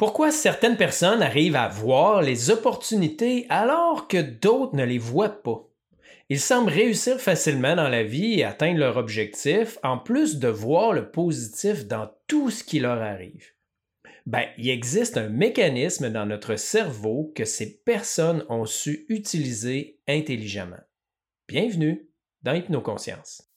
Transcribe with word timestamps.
Pourquoi 0.00 0.32
certaines 0.32 0.78
personnes 0.78 1.20
arrivent 1.20 1.56
à 1.56 1.68
voir 1.68 2.22
les 2.22 2.48
opportunités 2.48 3.44
alors 3.50 4.08
que 4.08 4.16
d'autres 4.16 4.74
ne 4.74 4.82
les 4.82 4.96
voient 4.96 5.42
pas? 5.42 5.68
Ils 6.30 6.40
semblent 6.40 6.70
réussir 6.70 7.20
facilement 7.20 7.76
dans 7.76 7.90
la 7.90 8.02
vie 8.02 8.40
et 8.40 8.44
atteindre 8.44 8.78
leur 8.78 8.96
objectif, 8.96 9.76
en 9.82 9.98
plus 9.98 10.38
de 10.38 10.48
voir 10.48 10.94
le 10.94 11.10
positif 11.10 11.86
dans 11.86 12.08
tout 12.28 12.48
ce 12.48 12.64
qui 12.64 12.80
leur 12.80 13.02
arrive. 13.02 13.44
Ben, 14.24 14.46
il 14.56 14.70
existe 14.70 15.18
un 15.18 15.28
mécanisme 15.28 16.08
dans 16.08 16.24
notre 16.24 16.56
cerveau 16.56 17.30
que 17.36 17.44
ces 17.44 17.82
personnes 17.82 18.46
ont 18.48 18.64
su 18.64 19.04
utiliser 19.10 20.00
intelligemment. 20.08 20.80
Bienvenue 21.46 22.08
dans 22.42 22.54
Hypnoconscience. 22.54 23.50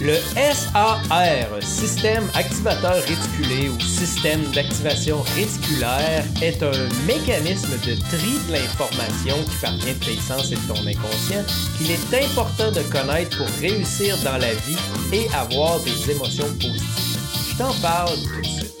Le 0.00 0.14
SAR, 0.14 1.02
système 1.60 2.24
activateur 2.34 2.94
réticulé 2.94 3.68
ou 3.68 3.80
système 3.80 4.44
d'activation 4.52 5.22
réticulaire, 5.34 6.24
est 6.40 6.62
un 6.62 6.88
mécanisme 7.04 7.72
de 7.84 7.96
tri 8.08 8.38
de 8.46 8.52
l'information 8.52 9.34
qui 9.44 9.56
parvient 9.60 9.94
de 9.94 10.04
tes 10.04 10.20
sens 10.20 10.52
et 10.52 10.54
de 10.54 10.60
ton 10.68 10.86
inconscient 10.86 11.42
qu'il 11.76 11.90
est 11.90 12.24
important 12.24 12.70
de 12.70 12.82
connaître 12.82 13.36
pour 13.38 13.48
réussir 13.60 14.16
dans 14.22 14.38
la 14.38 14.54
vie 14.54 14.78
et 15.12 15.26
avoir 15.34 15.80
des 15.80 16.12
émotions 16.12 16.46
positives. 16.60 17.18
Je 17.50 17.58
t'en 17.58 17.74
parle 17.80 18.14
tout 18.14 18.40
de 18.40 18.46
suite. 18.46 18.77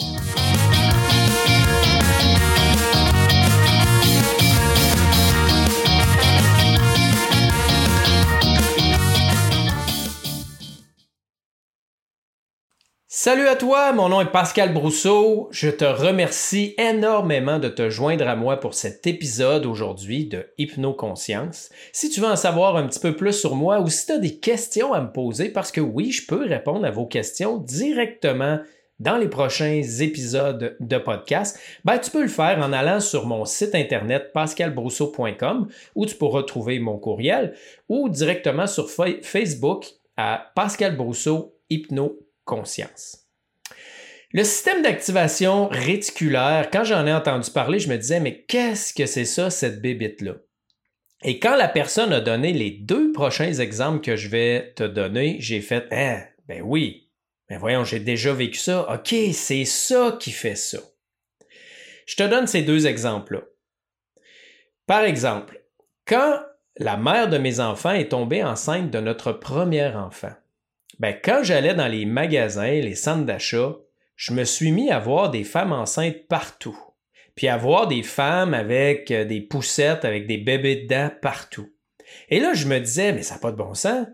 Salut 13.28 13.48
à 13.48 13.56
toi, 13.56 13.92
mon 13.92 14.08
nom 14.08 14.22
est 14.22 14.32
Pascal 14.32 14.72
Brousseau. 14.72 15.48
Je 15.50 15.68
te 15.68 15.84
remercie 15.84 16.74
énormément 16.78 17.58
de 17.58 17.68
te 17.68 17.90
joindre 17.90 18.26
à 18.26 18.36
moi 18.36 18.58
pour 18.58 18.72
cet 18.72 19.06
épisode 19.06 19.66
aujourd'hui 19.66 20.24
de 20.24 20.46
Hypnoconscience. 20.56 21.68
Si 21.92 22.08
tu 22.08 22.20
veux 22.20 22.26
en 22.26 22.36
savoir 22.36 22.76
un 22.76 22.86
petit 22.86 23.00
peu 23.00 23.14
plus 23.14 23.34
sur 23.34 23.54
moi 23.54 23.80
ou 23.80 23.88
si 23.88 24.06
tu 24.06 24.12
as 24.12 24.18
des 24.18 24.38
questions 24.38 24.94
à 24.94 25.02
me 25.02 25.12
poser, 25.12 25.50
parce 25.50 25.72
que 25.72 25.82
oui, 25.82 26.10
je 26.10 26.26
peux 26.26 26.42
répondre 26.42 26.86
à 26.86 26.90
vos 26.90 27.04
questions 27.04 27.58
directement 27.58 28.60
dans 28.98 29.18
les 29.18 29.28
prochains 29.28 29.82
épisodes 30.00 30.78
de 30.80 30.96
podcast, 30.96 31.60
ben, 31.84 31.98
tu 31.98 32.10
peux 32.10 32.22
le 32.22 32.28
faire 32.28 32.58
en 32.60 32.72
allant 32.72 33.00
sur 33.00 33.26
mon 33.26 33.44
site 33.44 33.74
internet 33.74 34.32
pascalbrousseau.com 34.32 35.68
où 35.94 36.06
tu 36.06 36.14
pourras 36.14 36.44
trouver 36.44 36.78
mon 36.78 36.96
courriel 36.96 37.54
ou 37.90 38.08
directement 38.08 38.66
sur 38.66 38.88
Facebook 38.88 39.84
à 40.16 40.50
Pascal 40.54 40.96
Brousseau 40.96 41.52
Hypno 41.68 42.20
conscience. 42.48 43.27
Le 44.32 44.44
système 44.44 44.82
d'activation 44.82 45.68
réticulaire, 45.68 46.68
quand 46.70 46.84
j'en 46.84 47.06
ai 47.06 47.12
entendu 47.12 47.50
parler, 47.50 47.78
je 47.78 47.88
me 47.88 47.96
disais, 47.96 48.20
mais 48.20 48.42
qu'est-ce 48.42 48.92
que 48.92 49.06
c'est 49.06 49.24
ça, 49.24 49.48
cette 49.48 49.80
bébite-là? 49.80 50.34
Et 51.24 51.40
quand 51.40 51.56
la 51.56 51.68
personne 51.68 52.12
a 52.12 52.20
donné 52.20 52.52
les 52.52 52.70
deux 52.70 53.10
prochains 53.12 53.54
exemples 53.54 54.02
que 54.02 54.16
je 54.16 54.28
vais 54.28 54.72
te 54.76 54.84
donner, 54.84 55.38
j'ai 55.40 55.62
fait, 55.62 55.86
ah, 55.90 56.22
ben 56.46 56.62
oui, 56.62 57.08
ben 57.48 57.58
voyons, 57.58 57.84
j'ai 57.84 58.00
déjà 58.00 58.32
vécu 58.34 58.58
ça. 58.58 58.92
OK, 58.92 59.14
c'est 59.32 59.64
ça 59.64 60.16
qui 60.20 60.30
fait 60.30 60.56
ça. 60.56 60.78
Je 62.06 62.16
te 62.16 62.22
donne 62.22 62.46
ces 62.46 62.62
deux 62.62 62.86
exemples-là. 62.86 63.42
Par 64.86 65.04
exemple, 65.04 65.62
quand 66.06 66.40
la 66.76 66.96
mère 66.96 67.28
de 67.28 67.38
mes 67.38 67.60
enfants 67.60 67.92
est 67.92 68.10
tombée 68.10 68.44
enceinte 68.44 68.90
de 68.90 69.00
notre 69.00 69.32
premier 69.32 69.86
enfant, 69.86 70.32
ben, 70.98 71.18
quand 71.22 71.40
j'allais 71.42 71.74
dans 71.74 71.88
les 71.88 72.04
magasins, 72.04 72.70
les 72.70 72.94
centres 72.94 73.26
d'achat, 73.26 73.76
je 74.18 74.32
me 74.32 74.42
suis 74.42 74.72
mis 74.72 74.90
à 74.90 74.98
voir 74.98 75.30
des 75.30 75.44
femmes 75.44 75.72
enceintes 75.72 76.26
partout. 76.28 76.76
Puis 77.36 77.46
à 77.46 77.56
voir 77.56 77.86
des 77.86 78.02
femmes 78.02 78.52
avec 78.52 79.12
euh, 79.12 79.24
des 79.24 79.40
poussettes, 79.40 80.04
avec 80.04 80.26
des 80.26 80.38
bébés 80.38 80.82
dedans 80.82 81.08
partout. 81.22 81.70
Et 82.28 82.40
là, 82.40 82.52
je 82.52 82.66
me 82.66 82.80
disais, 82.80 83.12
mais 83.12 83.22
ça 83.22 83.34
n'a 83.34 83.40
pas 83.40 83.52
de 83.52 83.56
bon 83.56 83.74
sens. 83.74 84.08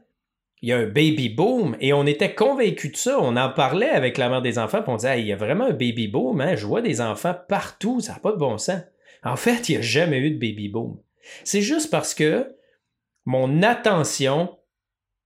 Il 0.60 0.68
y 0.68 0.72
a 0.72 0.76
un 0.76 0.86
baby 0.86 1.30
boom 1.30 1.74
et 1.80 1.94
on 1.94 2.04
était 2.04 2.34
convaincus 2.34 2.92
de 2.92 2.96
ça. 2.98 3.18
On 3.18 3.34
en 3.36 3.48
parlait 3.48 3.88
avec 3.88 4.18
la 4.18 4.28
mère 4.28 4.42
des 4.42 4.58
enfants, 4.58 4.82
puis 4.82 4.92
on 4.92 4.96
disait, 4.96 5.20
il 5.20 5.26
y 5.26 5.32
a 5.32 5.36
vraiment 5.36 5.64
un 5.64 5.72
baby 5.72 6.06
boom, 6.06 6.38
hein? 6.42 6.54
je 6.54 6.66
vois 6.66 6.82
des 6.82 7.00
enfants 7.00 7.34
partout, 7.48 8.00
ça 8.00 8.12
n'a 8.12 8.18
pas 8.18 8.32
de 8.32 8.36
bon 8.36 8.58
sens. 8.58 8.82
En 9.22 9.36
fait, 9.36 9.70
il 9.70 9.72
n'y 9.72 9.78
a 9.78 9.82
jamais 9.82 10.18
eu 10.18 10.30
de 10.32 10.38
baby 10.38 10.68
boom. 10.68 11.00
C'est 11.44 11.62
juste 11.62 11.90
parce 11.90 12.12
que 12.12 12.54
mon 13.24 13.62
attention 13.62 14.58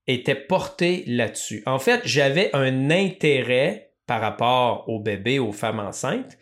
était 0.06 0.36
porté 0.36 1.02
là-dessus. 1.08 1.64
En 1.66 1.80
fait, 1.80 2.00
j'avais 2.04 2.50
un 2.54 2.90
intérêt 2.90 3.87
par 4.08 4.20
rapport 4.20 4.88
aux 4.88 4.98
bébés, 4.98 5.38
aux 5.38 5.52
femmes 5.52 5.78
enceintes. 5.78 6.36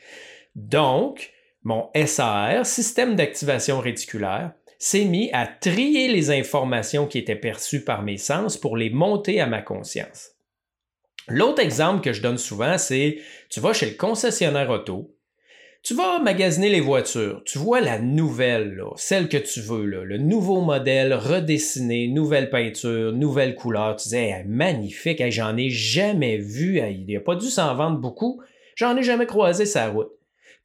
Donc, 0.54 1.32
mon 1.62 1.90
SAR, 2.06 2.64
système 2.64 3.16
d'activation 3.16 3.80
réticulaire, 3.80 4.52
s'est 4.78 5.04
mis 5.04 5.30
à 5.32 5.46
trier 5.46 6.08
les 6.08 6.30
informations 6.30 7.06
qui 7.06 7.18
étaient 7.18 7.34
perçues 7.34 7.84
par 7.84 8.02
mes 8.02 8.18
sens 8.18 8.56
pour 8.56 8.76
les 8.76 8.88
monter 8.88 9.40
à 9.40 9.46
ma 9.46 9.62
conscience. 9.62 10.30
L'autre 11.28 11.60
exemple 11.60 12.02
que 12.02 12.12
je 12.12 12.22
donne 12.22 12.38
souvent, 12.38 12.78
c'est 12.78 13.18
tu 13.50 13.58
vas 13.58 13.72
chez 13.72 13.86
le 13.86 13.96
concessionnaire 13.96 14.70
auto, 14.70 15.15
tu 15.86 15.94
vas 15.94 16.18
magasiner 16.18 16.68
les 16.68 16.80
voitures, 16.80 17.44
tu 17.44 17.58
vois 17.58 17.80
la 17.80 18.00
nouvelle, 18.00 18.82
celle 18.96 19.28
que 19.28 19.36
tu 19.36 19.60
veux, 19.60 19.84
le 19.84 20.18
nouveau 20.18 20.60
modèle 20.60 21.14
redessiné, 21.14 22.08
nouvelle 22.08 22.50
peinture, 22.50 23.12
nouvelle 23.12 23.54
couleur. 23.54 23.94
Tu 23.94 24.08
dis, 24.08 24.32
magnifique, 24.46 25.22
j'en 25.30 25.56
ai 25.56 25.70
jamais 25.70 26.38
vu, 26.38 26.80
il 26.80 27.06
n'a 27.06 27.20
pas 27.20 27.36
dû 27.36 27.46
s'en 27.46 27.72
vendre 27.76 28.00
beaucoup, 28.00 28.42
j'en 28.74 28.96
ai 28.96 29.04
jamais 29.04 29.26
croisé 29.26 29.64
sa 29.64 29.88
route. 29.88 30.10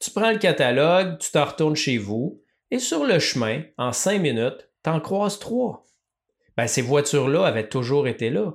Tu 0.00 0.10
prends 0.10 0.32
le 0.32 0.38
catalogue, 0.38 1.20
tu 1.20 1.30
t'en 1.30 1.44
retournes 1.44 1.76
chez 1.76 1.98
vous, 1.98 2.42
et 2.72 2.80
sur 2.80 3.04
le 3.04 3.20
chemin, 3.20 3.62
en 3.78 3.92
cinq 3.92 4.20
minutes, 4.20 4.70
t'en 4.82 4.98
croises 4.98 5.38
trois. 5.38 5.86
Ben, 6.56 6.66
ces 6.66 6.82
voitures-là 6.82 7.46
avaient 7.46 7.68
toujours 7.68 8.08
été 8.08 8.28
là, 8.28 8.54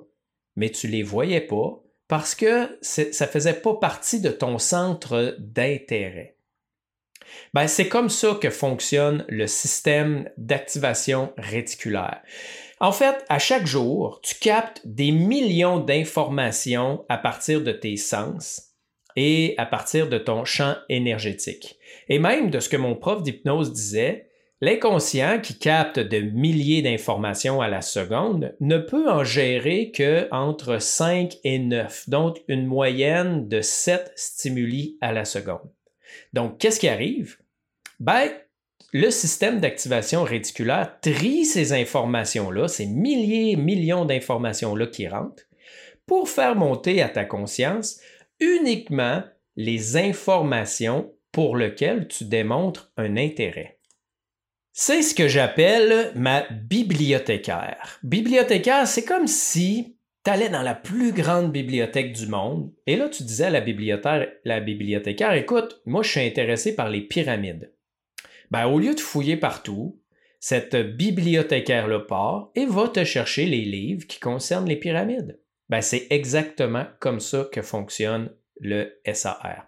mais 0.57 0.69
tu 0.69 0.87
les 0.87 1.03
voyais 1.03 1.39
pas 1.39 1.81
parce 2.09 2.35
que 2.35 2.77
ça 2.81 3.25
faisait 3.25 3.61
pas 3.61 3.75
partie 3.75 4.19
de 4.19 4.31
ton 4.31 4.57
centre 4.57 5.37
d'intérêt. 5.39 6.36
Ben, 7.53 7.67
c'est 7.67 7.87
comme 7.87 8.09
ça 8.09 8.37
que 8.41 8.49
fonctionne 8.49 9.25
le 9.27 9.47
système 9.47 10.29
d'activation 10.37 11.33
réticulaire. 11.37 12.21
En 12.79 12.91
fait, 12.91 13.25
à 13.29 13.39
chaque 13.39 13.65
jour, 13.65 14.19
tu 14.21 14.35
captes 14.35 14.81
des 14.85 15.11
millions 15.11 15.79
d'informations 15.79 17.05
à 17.09 17.17
partir 17.17 17.61
de 17.61 17.71
tes 17.71 17.97
sens 17.97 18.67
et 19.15 19.55
à 19.57 19.65
partir 19.65 20.07
de 20.07 20.19
ton 20.19 20.45
champ 20.45 20.75
énergétique. 20.89 21.77
Et 22.07 22.19
même 22.19 22.51
de 22.51 22.59
ce 22.59 22.69
que 22.69 22.77
mon 22.77 22.95
prof 22.95 23.23
d'hypnose 23.23 23.73
disait, 23.73 24.29
l'inconscient 24.61 25.39
qui 25.41 25.57
capte 25.57 25.99
de 25.99 26.19
milliers 26.19 26.83
d'informations 26.83 27.61
à 27.61 27.67
la 27.67 27.81
seconde 27.81 28.55
ne 28.59 28.77
peut 28.77 29.09
en 29.09 29.23
gérer 29.23 29.89
que 29.89 30.27
entre 30.31 30.79
5 30.79 31.35
et 31.43 31.57
9, 31.57 32.09
donc 32.09 32.43
une 32.47 32.67
moyenne 32.67 33.47
de 33.47 33.61
7 33.61 34.11
stimuli 34.15 34.97
à 35.01 35.11
la 35.13 35.25
seconde. 35.25 35.71
Donc, 36.33 36.57
qu'est-ce 36.59 36.79
qui 36.79 36.87
arrive? 36.87 37.37
Ben, 37.99 38.29
le 38.93 39.09
système 39.09 39.59
d'activation 39.59 40.23
réticulaire 40.23 40.97
trie 41.01 41.45
ces 41.45 41.73
informations-là, 41.73 42.67
ces 42.67 42.85
milliers, 42.85 43.55
millions 43.55 44.05
d'informations-là 44.05 44.87
qui 44.87 45.07
rentrent, 45.07 45.43
pour 46.05 46.29
faire 46.29 46.55
monter 46.55 47.01
à 47.01 47.09
ta 47.09 47.25
conscience 47.25 47.99
uniquement 48.39 49.23
les 49.55 49.97
informations 49.97 51.13
pour 51.31 51.57
lesquelles 51.57 52.07
tu 52.07 52.25
démontres 52.25 52.91
un 52.97 53.17
intérêt. 53.17 53.77
C'est 54.71 55.01
ce 55.01 55.15
que 55.15 55.27
j'appelle 55.27 56.11
ma 56.15 56.43
bibliothécaire. 56.51 57.99
Bibliothécaire, 58.03 58.87
c'est 58.87 59.05
comme 59.05 59.27
si 59.27 59.96
tu 60.33 60.49
dans 60.49 60.61
la 60.61 60.75
plus 60.75 61.13
grande 61.13 61.51
bibliothèque 61.51 62.11
du 62.11 62.27
monde, 62.27 62.71
et 62.85 62.97
là, 62.97 63.07
tu 63.07 63.23
disais 63.23 63.45
à 63.45 63.49
la 63.49 63.61
bibliothécaire, 63.61 64.27
la 64.43 64.59
bibliothécaire, 64.59 65.33
écoute, 65.33 65.81
moi, 65.85 66.03
je 66.03 66.09
suis 66.09 66.19
intéressé 66.19 66.75
par 66.75 66.89
les 66.89 67.01
pyramides. 67.01 67.73
Ben, 68.51 68.65
au 68.65 68.79
lieu 68.79 68.93
de 68.93 68.99
fouiller 68.99 69.37
partout, 69.37 70.01
cette 70.39 70.75
bibliothécaire-là 70.75 72.01
part 72.01 72.51
et 72.55 72.65
va 72.65 72.89
te 72.89 73.03
chercher 73.03 73.45
les 73.45 73.63
livres 73.63 74.05
qui 74.05 74.19
concernent 74.19 74.67
les 74.67 74.75
pyramides. 74.75 75.39
Ben, 75.69 75.81
c'est 75.81 76.07
exactement 76.09 76.85
comme 76.99 77.19
ça 77.19 77.47
que 77.51 77.61
fonctionne 77.61 78.31
le 78.59 78.99
SAR. 79.13 79.67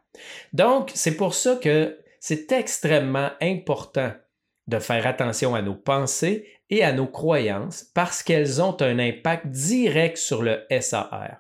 Donc, 0.54 0.92
c'est 0.94 1.16
pour 1.16 1.36
ça 1.36 1.56
que 1.56 1.98
c'est 2.20 2.52
extrêmement 2.52 3.30
important 3.42 4.12
de 4.68 4.80
faire 4.80 5.08
attention 5.08 5.56
à 5.56 5.62
nos 5.62 5.76
pensées 5.76 6.46
et 6.70 6.84
à 6.84 6.92
nos 6.92 7.08
croyances 7.08 7.86
parce 7.94 8.24
qu'elles 8.24 8.62
ont 8.62 8.78
un 8.82 9.00
impact 9.00 9.48
direct 9.48 10.18
sur 10.18 10.44
le 10.44 10.64
SAR. 10.82 11.38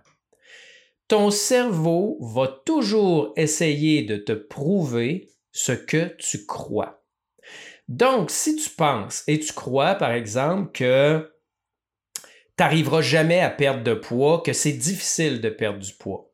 Ton 1.07 1.31
cerveau 1.31 2.17
va 2.21 2.47
toujours 2.65 3.33
essayer 3.35 4.03
de 4.03 4.17
te 4.17 4.33
prouver 4.33 5.29
ce 5.51 5.71
que 5.71 6.15
tu 6.17 6.45
crois. 6.45 7.03
Donc, 7.87 8.29
si 8.29 8.55
tu 8.55 8.69
penses 8.69 9.23
et 9.27 9.39
tu 9.39 9.51
crois, 9.53 9.95
par 9.95 10.11
exemple, 10.11 10.71
que 10.71 11.33
t'arriveras 12.55 13.01
jamais 13.01 13.39
à 13.39 13.49
perdre 13.49 13.83
de 13.83 13.95
poids, 13.95 14.43
que 14.45 14.53
c'est 14.53 14.73
difficile 14.73 15.41
de 15.41 15.49
perdre 15.49 15.79
du 15.79 15.93
poids. 15.93 16.28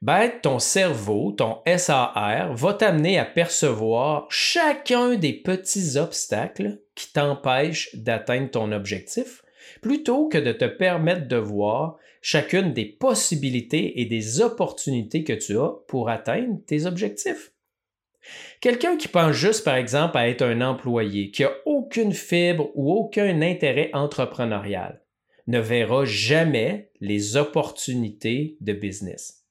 Ben, 0.00 0.30
ton 0.42 0.58
cerveau, 0.58 1.32
ton 1.32 1.58
SAR, 1.76 2.54
va 2.54 2.74
t'amener 2.74 3.18
à 3.18 3.24
percevoir 3.24 4.26
chacun 4.30 5.14
des 5.14 5.32
petits 5.32 5.96
obstacles 5.96 6.80
qui 6.94 7.12
t'empêchent 7.12 7.94
d'atteindre 7.94 8.50
ton 8.50 8.72
objectif, 8.72 9.42
plutôt 9.80 10.28
que 10.28 10.38
de 10.38 10.52
te 10.52 10.64
permettre 10.64 11.28
de 11.28 11.36
voir 11.36 11.98
chacune 12.20 12.72
des 12.72 12.84
possibilités 12.84 14.00
et 14.00 14.06
des 14.06 14.40
opportunités 14.40 15.24
que 15.24 15.32
tu 15.32 15.58
as 15.58 15.72
pour 15.88 16.08
atteindre 16.08 16.58
tes 16.66 16.86
objectifs. 16.86 17.52
Quelqu'un 18.60 18.96
qui 18.96 19.08
pense 19.08 19.32
juste, 19.32 19.64
par 19.64 19.74
exemple, 19.74 20.16
à 20.16 20.28
être 20.28 20.42
un 20.42 20.60
employé, 20.60 21.30
qui 21.30 21.42
n'a 21.42 21.50
aucune 21.66 22.12
fibre 22.12 22.70
ou 22.74 22.92
aucun 22.92 23.42
intérêt 23.42 23.90
entrepreneurial, 23.92 25.02
ne 25.48 25.58
verra 25.58 26.04
jamais 26.04 26.90
les 27.00 27.36
opportunités 27.36 28.56
de 28.60 28.72
business. 28.72 29.41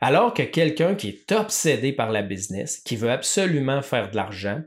Alors 0.00 0.34
que 0.34 0.42
quelqu'un 0.42 0.94
qui 0.94 1.08
est 1.08 1.32
obsédé 1.32 1.92
par 1.92 2.10
la 2.10 2.22
business, 2.22 2.78
qui 2.78 2.96
veut 2.96 3.10
absolument 3.10 3.82
faire 3.82 4.10
de 4.10 4.16
l'argent, 4.16 4.62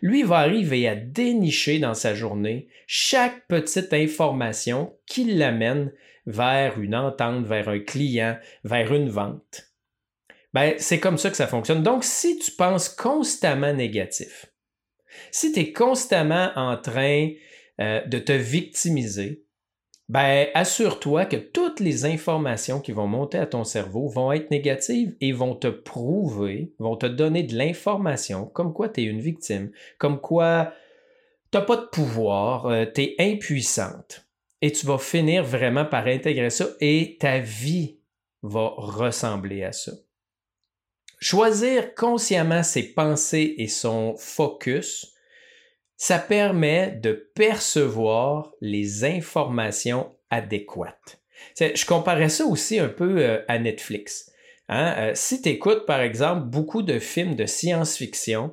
lui 0.00 0.22
va 0.22 0.38
arriver 0.38 0.88
à 0.88 0.94
dénicher 0.94 1.78
dans 1.78 1.94
sa 1.94 2.14
journée 2.14 2.68
chaque 2.86 3.46
petite 3.48 3.92
information 3.92 4.96
qui 5.06 5.24
l'amène 5.24 5.92
vers 6.26 6.80
une 6.80 6.94
entente, 6.94 7.46
vers 7.46 7.68
un 7.68 7.80
client, 7.80 8.38
vers 8.64 8.92
une 8.94 9.08
vente. 9.08 9.72
Ben, 10.52 10.74
c'est 10.78 11.00
comme 11.00 11.18
ça 11.18 11.30
que 11.30 11.36
ça 11.36 11.46
fonctionne. 11.46 11.82
Donc, 11.82 12.04
si 12.04 12.38
tu 12.38 12.52
penses 12.52 12.88
constamment 12.88 13.72
négatif, 13.72 14.46
si 15.30 15.52
tu 15.52 15.60
es 15.60 15.72
constamment 15.72 16.50
en 16.56 16.76
train 16.76 17.30
euh, 17.80 18.04
de 18.06 18.18
te 18.18 18.32
victimiser, 18.32 19.41
ben, 20.12 20.48
assure-toi 20.52 21.24
que 21.24 21.36
toutes 21.36 21.80
les 21.80 22.04
informations 22.04 22.80
qui 22.80 22.92
vont 22.92 23.06
monter 23.06 23.38
à 23.38 23.46
ton 23.46 23.64
cerveau 23.64 24.08
vont 24.08 24.30
être 24.30 24.50
négatives 24.50 25.16
et 25.22 25.32
vont 25.32 25.54
te 25.54 25.68
prouver, 25.68 26.74
vont 26.78 26.96
te 26.96 27.06
donner 27.06 27.44
de 27.44 27.56
l'information 27.56 28.44
comme 28.44 28.74
quoi 28.74 28.90
tu 28.90 29.00
es 29.00 29.04
une 29.04 29.22
victime, 29.22 29.70
comme 29.96 30.20
quoi 30.20 30.74
tu 31.50 31.56
n'as 31.56 31.64
pas 31.64 31.76
de 31.76 31.86
pouvoir, 31.86 32.66
euh, 32.66 32.84
tu 32.94 33.00
es 33.00 33.14
impuissante. 33.18 34.28
Et 34.60 34.70
tu 34.70 34.84
vas 34.84 34.98
finir 34.98 35.44
vraiment 35.44 35.86
par 35.86 36.06
intégrer 36.06 36.50
ça 36.50 36.66
et 36.82 37.16
ta 37.18 37.38
vie 37.38 37.96
va 38.42 38.74
ressembler 38.76 39.64
à 39.64 39.72
ça. 39.72 39.92
Choisir 41.20 41.94
consciemment 41.94 42.62
ses 42.62 42.92
pensées 42.92 43.54
et 43.56 43.66
son 43.66 44.14
focus, 44.18 45.11
ça 46.02 46.18
permet 46.18 46.98
de 47.00 47.12
percevoir 47.36 48.50
les 48.60 49.04
informations 49.04 50.10
adéquates. 50.30 51.22
Je 51.56 51.86
comparais 51.86 52.28
ça 52.28 52.44
aussi 52.44 52.80
un 52.80 52.88
peu 52.88 53.18
euh, 53.18 53.40
à 53.46 53.60
Netflix. 53.60 54.28
Hein. 54.68 54.94
Euh, 54.98 55.12
si 55.14 55.42
tu 55.42 55.50
écoutes, 55.50 55.86
par 55.86 56.00
exemple, 56.00 56.48
beaucoup 56.48 56.82
de 56.82 56.98
films 56.98 57.36
de 57.36 57.46
science-fiction, 57.46 58.52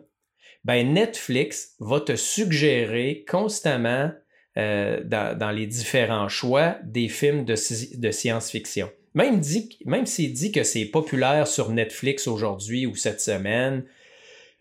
ben 0.64 0.94
Netflix 0.94 1.74
va 1.80 2.00
te 2.00 2.16
suggérer 2.16 3.26
constamment 3.28 4.12
euh, 4.60 5.04
dans, 5.04 5.52
les 5.52 5.66
différents 5.66 6.30
choix 6.30 6.78
des 6.84 7.08
films 7.08 7.46
de, 7.46 7.56
science-fiction. 7.56 8.92
Même, 9.16 9.42
s'il 9.42 10.34
dit 10.34 10.52
que 10.52 10.62
c'est 10.62 10.86
populaire 10.86 11.48
sur 11.48 11.72
Netflix 11.72 12.28
aujourd'hui 12.28 12.86
ou 12.86 12.96
cette 12.96 13.22
semaine, 13.22 13.86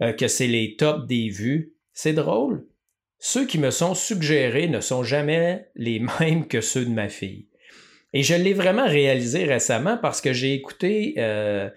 que 0.00 0.26
c'est 0.26 0.46
les 0.46 0.76
tops 0.76 1.06
des 1.06 1.28
vues, 1.28 1.74
c'est 1.92 2.14
drôle. 2.14 2.64
Ceux 3.18 3.46
qui 3.46 3.58
me 3.58 3.70
sont 3.70 3.94
suggérés 3.94 4.68
ne 4.68 4.80
sont 4.80 5.02
jamais 5.02 5.68
les 5.74 6.00
mêmes 6.20 6.46
que 6.46 6.60
ceux 6.60 6.84
de 6.84 6.90
ma 6.90 7.08
fille. 7.08 7.46
Et 8.12 8.22
je 8.22 8.34
l'ai 8.34 8.54
vraiment 8.54 8.86
réalisé 8.86 9.44
récemment 9.44 9.98
parce 9.98 10.20
que 10.20 10.32
j'ai 10.32 10.54
écouté 10.54 11.14
euh, 11.18 11.68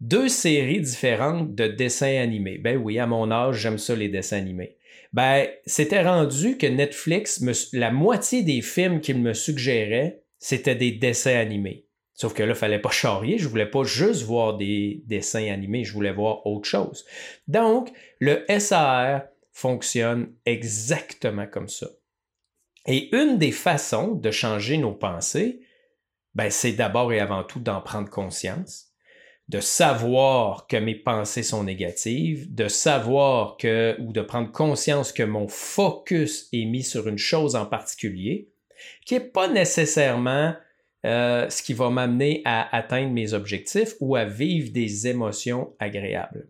deux 0.00 0.28
séries 0.28 0.80
différentes 0.80 1.54
de 1.54 1.66
dessins 1.68 2.20
animés. 2.20 2.58
Ben 2.58 2.76
oui, 2.76 2.98
à 2.98 3.06
mon 3.06 3.30
âge, 3.30 3.58
j'aime 3.58 3.78
ça 3.78 3.94
les 3.94 4.08
dessins 4.08 4.38
animés. 4.38 4.76
Ben, 5.12 5.48
c'était 5.66 6.02
rendu 6.02 6.56
que 6.58 6.66
Netflix, 6.66 7.42
la 7.72 7.90
moitié 7.90 8.42
des 8.42 8.60
films 8.60 9.00
qu'il 9.00 9.20
me 9.20 9.32
suggérait, 9.32 10.22
c'était 10.38 10.74
des 10.74 10.92
dessins 10.92 11.36
animés. 11.36 11.86
Sauf 12.14 12.34
que 12.34 12.42
là, 12.42 12.50
il 12.50 12.54
fallait 12.54 12.78
pas 12.78 12.90
charrier. 12.90 13.38
Je 13.38 13.48
voulais 13.48 13.70
pas 13.70 13.82
juste 13.82 14.22
voir 14.22 14.56
des 14.56 15.02
dessins 15.06 15.50
animés, 15.50 15.84
je 15.84 15.92
voulais 15.92 16.12
voir 16.12 16.46
autre 16.46 16.68
chose. 16.68 17.06
Donc, 17.48 17.90
le 18.18 18.44
SAR 18.58 19.22
fonctionne 19.60 20.32
exactement 20.46 21.46
comme 21.46 21.68
ça. 21.68 21.88
Et 22.86 23.14
une 23.14 23.36
des 23.36 23.52
façons 23.52 24.14
de 24.14 24.30
changer 24.30 24.78
nos 24.78 24.94
pensées, 24.94 25.60
ben, 26.34 26.50
c'est 26.50 26.72
d'abord 26.72 27.12
et 27.12 27.20
avant 27.20 27.44
tout 27.44 27.60
d'en 27.60 27.82
prendre 27.82 28.08
conscience, 28.08 28.86
de 29.48 29.60
savoir 29.60 30.66
que 30.66 30.78
mes 30.78 30.94
pensées 30.94 31.42
sont 31.42 31.64
négatives, 31.64 32.54
de 32.54 32.68
savoir 32.68 33.58
que, 33.58 33.96
ou 34.00 34.12
de 34.12 34.22
prendre 34.22 34.50
conscience 34.50 35.12
que 35.12 35.24
mon 35.24 35.48
focus 35.48 36.48
est 36.52 36.64
mis 36.64 36.84
sur 36.84 37.06
une 37.06 37.18
chose 37.18 37.54
en 37.54 37.66
particulier, 37.66 38.48
qui 39.04 39.14
n'est 39.14 39.20
pas 39.20 39.48
nécessairement 39.48 40.54
euh, 41.04 41.50
ce 41.50 41.62
qui 41.62 41.74
va 41.74 41.90
m'amener 41.90 42.40
à 42.46 42.74
atteindre 42.74 43.12
mes 43.12 43.34
objectifs 43.34 43.94
ou 44.00 44.16
à 44.16 44.24
vivre 44.24 44.72
des 44.72 45.06
émotions 45.08 45.74
agréables. 45.78 46.48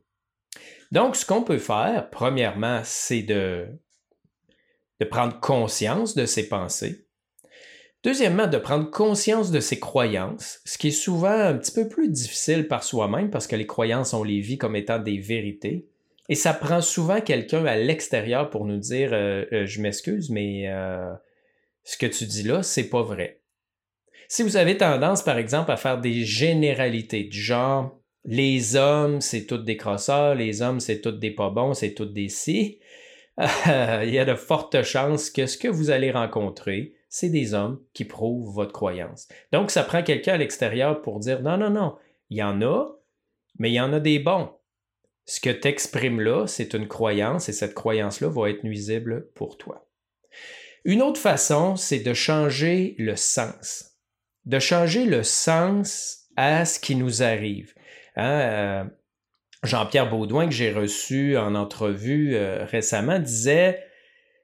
Donc, 0.92 1.16
ce 1.16 1.24
qu'on 1.24 1.42
peut 1.42 1.58
faire, 1.58 2.10
premièrement, 2.10 2.80
c'est 2.84 3.22
de, 3.22 3.66
prendre 5.10 5.38
conscience 5.40 6.14
de 6.14 6.26
ses 6.26 6.48
pensées. 6.48 7.06
Deuxièmement, 8.02 8.46
de 8.46 8.56
prendre 8.56 8.90
conscience 8.90 9.50
de 9.50 9.60
ses 9.60 9.78
croyances, 9.78 10.60
ce 10.64 10.78
qui 10.78 10.88
est 10.88 10.90
souvent 10.92 11.30
un 11.30 11.54
petit 11.54 11.72
peu 11.72 11.86
plus 11.86 12.08
difficile 12.08 12.66
par 12.66 12.82
soi-même 12.82 13.30
parce 13.30 13.46
que 13.46 13.56
les 13.56 13.66
croyances, 13.66 14.14
on 14.14 14.24
les 14.24 14.40
vit 14.40 14.56
comme 14.56 14.74
étant 14.74 14.98
des 14.98 15.18
vérités. 15.18 15.86
Et 16.30 16.34
ça 16.34 16.54
prend 16.54 16.80
souvent 16.80 17.20
quelqu'un 17.20 17.66
à 17.66 17.76
l'extérieur 17.76 18.48
pour 18.48 18.64
nous 18.64 18.78
dire 18.78 19.10
euh, 19.12 19.44
euh, 19.52 19.66
Je 19.66 19.82
m'excuse, 19.82 20.30
mais 20.30 20.66
ce 21.84 21.96
que 21.98 22.06
tu 22.06 22.24
dis 22.24 22.42
là, 22.42 22.62
c'est 22.62 22.88
pas 22.88 23.02
vrai. 23.02 23.42
Si 24.28 24.42
vous 24.42 24.56
avez 24.56 24.76
tendance, 24.76 25.22
par 25.22 25.38
exemple, 25.38 25.72
à 25.72 25.76
faire 25.76 26.00
des 26.00 26.24
généralités 26.24 27.24
du 27.24 27.40
genre 27.40 27.99
les 28.24 28.76
hommes, 28.76 29.20
c'est 29.20 29.46
toutes 29.46 29.64
des 29.64 29.76
crosseurs, 29.76 30.34
les 30.34 30.62
hommes, 30.62 30.80
c'est 30.80 31.00
toutes 31.00 31.18
des 31.18 31.30
pas 31.30 31.50
bons, 31.50 31.74
c'est 31.74 31.94
toutes 31.94 32.12
des 32.12 32.28
si, 32.28 32.80
il 33.38 34.10
y 34.10 34.18
a 34.18 34.24
de 34.24 34.34
fortes 34.34 34.82
chances 34.82 35.30
que 35.30 35.46
ce 35.46 35.56
que 35.56 35.68
vous 35.68 35.90
allez 35.90 36.10
rencontrer, 36.10 36.94
c'est 37.08 37.30
des 37.30 37.54
hommes 37.54 37.80
qui 37.92 38.04
prouvent 38.04 38.52
votre 38.52 38.72
croyance. 38.72 39.28
Donc, 39.52 39.70
ça 39.70 39.82
prend 39.82 40.02
quelqu'un 40.02 40.34
à 40.34 40.38
l'extérieur 40.38 41.02
pour 41.02 41.18
dire 41.18 41.42
non, 41.42 41.56
non, 41.56 41.70
non, 41.70 41.96
il 42.28 42.38
y 42.38 42.42
en 42.42 42.60
a, 42.62 42.86
mais 43.58 43.70
il 43.70 43.74
y 43.74 43.80
en 43.80 43.92
a 43.92 44.00
des 44.00 44.18
bons. 44.18 44.50
Ce 45.24 45.40
que 45.40 45.50
tu 45.50 45.68
exprimes 45.68 46.20
là, 46.20 46.46
c'est 46.46 46.74
une 46.74 46.88
croyance 46.88 47.48
et 47.48 47.52
cette 47.52 47.74
croyance-là 47.74 48.28
va 48.28 48.50
être 48.50 48.64
nuisible 48.64 49.28
pour 49.34 49.58
toi. 49.58 49.86
Une 50.84 51.02
autre 51.02 51.20
façon, 51.20 51.76
c'est 51.76 52.00
de 52.00 52.14
changer 52.14 52.94
le 52.98 53.16
sens 53.16 53.90
de 54.46 54.58
changer 54.58 55.04
le 55.04 55.22
sens 55.22 56.28
à 56.36 56.64
ce 56.64 56.80
qui 56.80 56.96
nous 56.96 57.22
arrive. 57.22 57.74
Hein, 58.16 58.40
euh, 58.40 58.84
Jean-Pierre 59.62 60.10
Baudouin, 60.10 60.46
que 60.46 60.54
j'ai 60.54 60.72
reçu 60.72 61.36
en 61.36 61.54
entrevue 61.54 62.34
euh, 62.34 62.64
récemment, 62.64 63.18
disait 63.18 63.84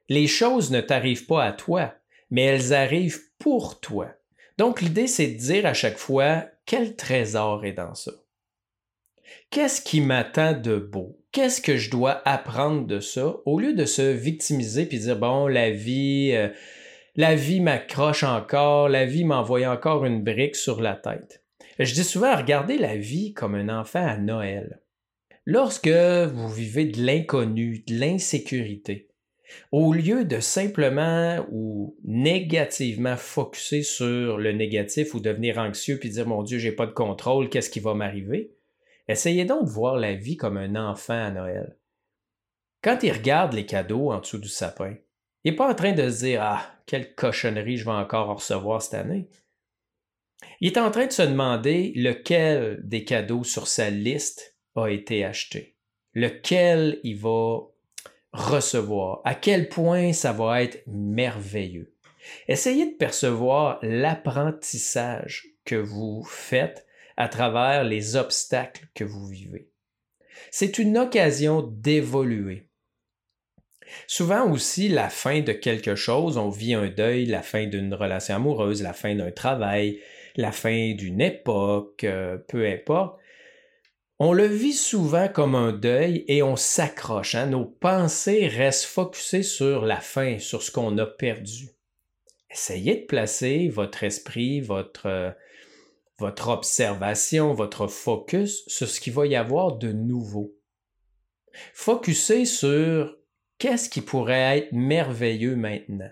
Les 0.09 0.27
choses 0.27 0.71
ne 0.71 0.81
t'arrivent 0.81 1.25
pas 1.25 1.43
à 1.43 1.51
toi, 1.51 1.93
mais 2.29 2.43
elles 2.43 2.73
arrivent 2.73 3.21
pour 3.39 3.79
toi. 3.79 4.09
Donc, 4.57 4.81
l'idée, 4.81 5.07
c'est 5.07 5.27
de 5.27 5.37
dire 5.37 5.65
à 5.65 5.73
chaque 5.73 5.97
fois 5.97 6.45
quel 6.65 6.95
trésor 6.95 7.65
est 7.65 7.73
dans 7.73 7.95
ça? 7.95 8.11
Qu'est-ce 9.49 9.81
qui 9.81 10.01
m'attend 10.01 10.53
de 10.53 10.77
beau? 10.77 11.19
Qu'est-ce 11.31 11.61
que 11.61 11.77
je 11.77 11.89
dois 11.89 12.21
apprendre 12.27 12.87
de 12.87 12.99
ça 12.99 13.35
au 13.45 13.59
lieu 13.59 13.73
de 13.73 13.85
se 13.85 14.01
victimiser 14.01 14.85
puis 14.85 14.99
dire 14.99 15.17
bon, 15.17 15.47
la 15.47 15.69
vie, 15.69 16.31
euh, 16.33 16.49
la 17.15 17.35
vie 17.35 17.59
m'accroche 17.59 18.23
encore, 18.23 18.89
la 18.89 19.05
vie 19.05 19.23
m'envoie 19.23 19.67
encore 19.67 20.05
une 20.05 20.23
brique 20.23 20.55
sur 20.55 20.81
la 20.81 20.95
tête. 20.95 21.43
Je 21.79 21.93
dis 21.93 22.03
souvent, 22.03 22.35
regardez 22.35 22.77
la 22.77 22.97
vie 22.97 23.33
comme 23.33 23.55
un 23.55 23.69
enfant 23.69 24.05
à 24.05 24.17
Noël. 24.17 24.81
Lorsque 25.45 25.87
vous 25.87 26.49
vivez 26.49 26.85
de 26.85 27.01
l'inconnu, 27.01 27.83
de 27.87 27.99
l'insécurité, 27.99 29.07
au 29.71 29.93
lieu 29.93 30.25
de 30.25 30.39
simplement 30.39 31.45
ou 31.51 31.95
négativement 32.03 33.15
focuser 33.15 33.83
sur 33.83 34.37
le 34.37 34.51
négatif 34.51 35.13
ou 35.13 35.19
devenir 35.19 35.57
anxieux 35.57 35.99
puis 35.99 36.09
dire 36.09 36.27
mon 36.27 36.43
Dieu, 36.43 36.57
j'ai 36.57 36.71
pas 36.71 36.85
de 36.85 36.91
contrôle, 36.91 37.49
qu'est-ce 37.49 37.69
qui 37.69 37.79
va 37.79 37.93
m'arriver? 37.93 38.55
Essayez 39.07 39.45
donc 39.45 39.65
de 39.65 39.69
voir 39.69 39.95
la 39.97 40.13
vie 40.13 40.35
comme 40.35 40.57
un 40.57 40.75
enfant 40.75 41.27
à 41.27 41.31
Noël. 41.31 41.77
Quand 42.83 42.99
il 43.03 43.11
regarde 43.11 43.53
les 43.53 43.65
cadeaux 43.65 44.11
en 44.11 44.19
dessous 44.19 44.37
du 44.37 44.49
sapin, 44.49 44.95
il 45.43 45.51
n'est 45.51 45.57
pas 45.57 45.71
en 45.71 45.75
train 45.75 45.93
de 45.93 46.09
se 46.09 46.25
dire 46.25 46.41
Ah, 46.43 46.61
quelle 46.85 47.15
cochonnerie 47.15 47.77
je 47.77 47.85
vais 47.85 47.91
encore 47.91 48.35
recevoir 48.35 48.81
cette 48.81 48.95
année. 48.95 49.29
Il 50.59 50.71
est 50.71 50.77
en 50.77 50.91
train 50.91 51.07
de 51.07 51.11
se 51.11 51.21
demander 51.21 51.93
lequel 51.95 52.79
des 52.83 53.03
cadeaux 53.03 53.43
sur 53.43 53.67
sa 53.67 53.89
liste 53.89 54.55
a 54.75 54.87
été 54.87 55.23
acheté, 55.25 55.75
lequel 56.13 56.99
il 57.03 57.17
va 57.17 57.59
recevoir, 58.33 59.21
à 59.25 59.35
quel 59.35 59.69
point 59.69 60.13
ça 60.13 60.31
va 60.31 60.61
être 60.61 60.83
merveilleux. 60.87 61.93
Essayez 62.47 62.85
de 62.85 62.97
percevoir 62.97 63.79
l'apprentissage 63.81 65.47
que 65.65 65.75
vous 65.75 66.23
faites 66.23 66.85
à 67.15 67.29
travers 67.29 67.83
les 67.83 68.15
obstacles 68.15 68.87
que 68.93 69.03
vous 69.03 69.25
vivez. 69.27 69.69
C'est 70.51 70.77
une 70.77 70.97
occasion 70.97 71.61
d'évoluer. 71.61 72.69
Souvent 74.05 74.51
aussi, 74.51 74.89
la 74.89 75.09
fin 75.09 75.41
de 75.41 75.53
quelque 75.53 75.95
chose, 75.95 76.37
on 76.37 76.49
vit 76.49 76.73
un 76.73 76.89
deuil, 76.89 77.25
la 77.25 77.41
fin 77.41 77.65
d'une 77.65 77.93
relation 77.93 78.35
amoureuse, 78.35 78.83
la 78.83 78.93
fin 78.93 79.15
d'un 79.15 79.31
travail, 79.31 79.99
la 80.37 80.51
fin 80.51 80.93
d'une 80.93 81.19
époque, 81.19 82.03
euh, 82.03 82.37
peu 82.37 82.65
importe. 82.65 83.19
On 84.19 84.33
le 84.33 84.45
vit 84.45 84.73
souvent 84.73 85.27
comme 85.27 85.55
un 85.55 85.73
deuil 85.73 86.23
et 86.27 86.41
on 86.41 86.55
s'accroche. 86.55 87.35
Hein. 87.35 87.47
Nos 87.47 87.65
pensées 87.65 88.47
restent 88.47 88.85
focusées 88.85 89.43
sur 89.43 89.85
la 89.85 89.99
fin, 89.99 90.39
sur 90.39 90.63
ce 90.63 90.71
qu'on 90.71 90.97
a 90.97 91.05
perdu. 91.05 91.69
Essayez 92.49 93.01
de 93.01 93.05
placer 93.05 93.67
votre 93.67 94.03
esprit, 94.03 94.61
votre, 94.61 95.35
observation, 96.19 97.53
votre 97.53 97.87
focus 97.87 98.63
sur 98.67 98.87
ce 98.87 98.99
qu'il 98.99 99.13
va 99.13 99.27
y 99.27 99.35
avoir 99.35 99.77
de 99.77 99.91
nouveau. 99.91 100.55
Focussez 101.73 102.45
sur 102.45 103.15
qu'est-ce 103.59 103.89
qui 103.89 104.01
pourrait 104.01 104.57
être 104.57 104.71
merveilleux 104.71 105.55
maintenant. 105.55 106.09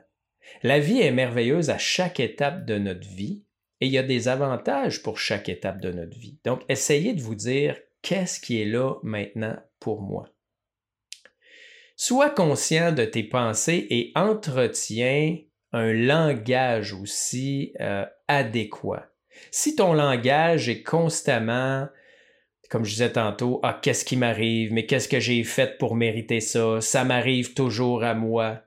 La 0.62 0.80
vie 0.80 1.02
est 1.02 1.12
merveilleuse 1.12 1.72
à 1.72 1.80
chaque 1.80 2.20
étape 2.20 2.66
de 2.66 2.78
notre 2.78 3.08
vie 3.08 3.45
et 3.82 3.88
il 3.88 3.92
y 3.92 3.98
a 3.98 4.04
des 4.04 4.28
avantages 4.28 5.02
pour 5.02 5.20
chaque 5.20 5.50
étape 5.50 5.82
de 5.82 5.92
notre 5.92 6.18
vie. 6.18 6.38
Donc, 6.46 6.62
essayez 6.70 7.14
de 7.14 7.22
vous 7.22 7.36
dire 7.36 7.78
qu'est-ce 8.02 8.40
qui 8.40 8.62
est 8.62 8.66
là 8.66 8.96
maintenant 9.04 9.58
pour 9.80 10.02
moi? 10.02 10.30
Sois 11.98 12.30
conscient 12.30 12.92
de 12.92 13.06
tes 13.06 13.24
pensées 13.24 13.88
et 13.90 14.12
entretiens 14.16 15.38
un 15.72 15.92
langage 15.94 16.94
aussi 16.94 17.74
euh, 17.82 18.06
adéquat. 18.28 19.10
Si 19.52 19.76
ton 19.76 19.94
langage 19.94 20.70
est 20.70 20.84
constamment, 20.84 21.88
comme 22.70 22.86
je 22.86 22.92
disais 22.92 23.12
tantôt, 23.12 23.60
ah, 23.64 23.80
qu'est-ce 23.82 24.06
qui 24.06 24.18
m'arrive, 24.18 24.72
mais 24.72 24.86
qu'est-ce 24.86 25.10
que 25.10 25.20
j'ai 25.20 25.44
fait 25.44 25.78
pour 25.78 25.96
mériter 25.96 26.40
ça, 26.40 26.80
ça 26.82 27.04
m'arrive 27.04 27.54
toujours 27.54 28.04
à 28.04 28.14
moi, 28.14 28.62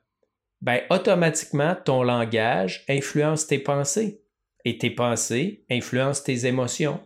ben 0.60 0.80
automatiquement, 0.90 1.76
ton 1.84 2.02
langage 2.02 2.84
influence 2.88 3.46
tes 3.46 3.58
pensées 3.58 4.22
et 4.64 4.78
tes 4.78 4.90
pensées 4.90 5.64
influencent 5.70 6.24
tes 6.24 6.46
émotions. 6.46 7.00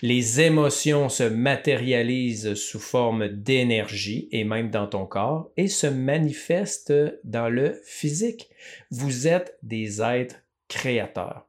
Les 0.00 0.40
émotions 0.40 1.08
se 1.08 1.22
matérialisent 1.22 2.54
sous 2.54 2.80
forme 2.80 3.28
d'énergie 3.28 4.28
et 4.32 4.44
même 4.44 4.70
dans 4.70 4.86
ton 4.86 5.06
corps 5.06 5.50
et 5.56 5.68
se 5.68 5.86
manifestent 5.86 6.94
dans 7.24 7.48
le 7.48 7.80
physique. 7.84 8.48
Vous 8.90 9.28
êtes 9.28 9.58
des 9.62 10.00
êtres 10.00 10.42
créateurs. 10.68 11.46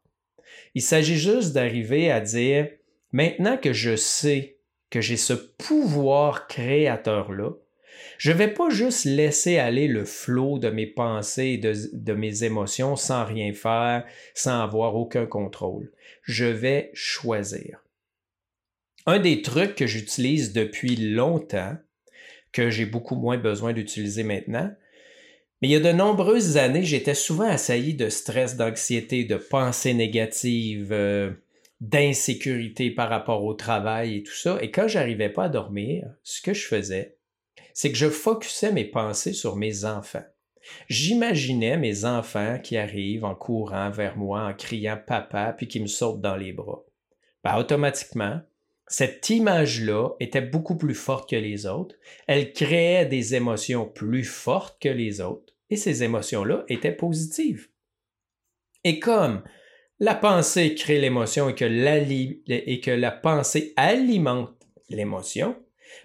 Il 0.76 0.82
s'agit 0.82 1.18
juste 1.18 1.54
d'arriver 1.54 2.12
à 2.12 2.20
dire, 2.20 2.70
maintenant 3.12 3.58
que 3.58 3.74
je 3.74 3.96
sais 3.96 4.58
que 4.90 5.02
j'ai 5.02 5.18
ce 5.18 5.34
pouvoir 5.34 6.48
créateur-là, 6.48 7.52
je 8.18 8.32
ne 8.32 8.38
vais 8.38 8.48
pas 8.48 8.70
juste 8.70 9.06
laisser 9.06 9.58
aller 9.58 9.88
le 9.88 10.06
flot 10.06 10.60
de 10.60 10.70
mes 10.70 10.88
pensées 10.88 11.48
et 11.54 11.58
de, 11.58 12.14
mes 12.14 12.44
émotions 12.44 12.96
sans 12.96 13.26
rien 13.26 13.54
faire, 13.54 14.06
sans 14.34 14.62
avoir 14.62 14.96
aucun 14.96 15.26
contrôle. 15.26 15.92
Je 16.24 16.46
vais 16.46 16.92
choisir. 16.94 17.84
Un 19.06 19.20
des 19.20 19.42
trucs 19.42 19.76
que 19.76 19.88
j'utilise 19.88 20.54
depuis 20.54 20.96
longtemps, 20.96 21.78
que 22.52 22.70
j'ai 22.70 22.86
beaucoup 22.86 23.16
moins 23.16 23.38
besoin 23.38 23.74
d'utiliser 23.74 24.24
maintenant, 24.24 24.72
mais 25.62 25.70
il 25.70 25.72
y 25.72 25.76
a 25.76 25.80
de 25.80 25.92
nombreuses 25.92 26.58
années, 26.58 26.84
j'étais 26.84 27.16
souvent 27.16 27.48
assailli 27.48 27.96
de 27.96 28.10
stress, 28.10 28.58
d'anxiété, 28.58 29.24
de 29.24 29.38
pensées 29.38 29.96
négatives, 29.96 30.92
euh, 30.92 31.32
d'insécurité 31.82 32.92
par 32.92 33.10
rapport 33.10 33.44
au 33.44 33.54
travail 33.54 34.18
et 34.18 34.24
tout 34.24 34.36
ça. 34.36 34.58
Et 34.62 34.72
quand 34.72 34.88
j'arrivais 34.88 35.30
pas 35.30 35.46
à 35.46 35.50
dormir, 35.50 36.08
ce 36.24 36.42
que 36.42 36.54
je 36.54 36.66
faisais, 36.66 37.17
c'est 37.78 37.92
que 37.92 37.98
je 37.98 38.10
focusais 38.10 38.72
mes 38.72 38.86
pensées 38.86 39.34
sur 39.34 39.56
mes 39.56 39.86
enfants. 39.86 40.26
J'imaginais 40.90 41.78
mes 41.78 42.06
enfants 42.06 42.58
qui 42.58 42.76
arrivent 42.76 43.24
en 43.24 43.36
courant 43.36 43.92
vers 43.92 44.18
moi, 44.18 44.42
en 44.42 44.56
criant 44.56 44.98
papa, 44.98 45.54
puis 45.56 45.68
qui 45.68 45.80
me 45.80 45.86
sautent 45.86 46.20
dans 46.20 46.36
les 46.36 46.54
bras. 46.54 46.84
Ben, 47.44 47.56
automatiquement, 47.56 48.42
cette 48.88 49.30
image-là 49.30 50.10
était 50.20 50.42
beaucoup 50.42 50.76
plus 50.76 50.96
forte 50.96 51.30
que 51.30 51.36
les 51.36 51.68
autres. 51.68 51.94
Elle 52.26 52.52
créait 52.52 53.06
des 53.06 53.36
émotions 53.36 53.86
plus 53.86 54.24
fortes 54.24 54.82
que 54.82 54.90
les 54.90 55.22
autres. 55.22 55.54
Et 55.70 55.76
ces 55.78 56.02
émotions-là 56.02 56.64
étaient 56.70 56.92
positives. 56.92 57.68
Et 58.84 59.00
comme 59.00 59.44
la 60.00 60.16
pensée 60.16 60.74
crée 60.74 61.00
l'émotion 61.00 61.48
et, 61.48 61.54
que 61.54 62.92
la 62.92 63.12
pensée 63.12 63.74
alimente 63.76 64.68
l'émotion, 64.90 65.56